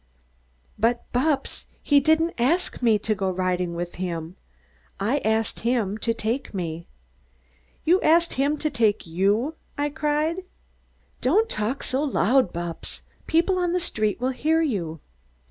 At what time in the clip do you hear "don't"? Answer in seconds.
11.21-11.51